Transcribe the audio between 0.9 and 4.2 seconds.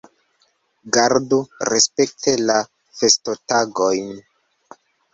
Gardu respekte la festotagojn.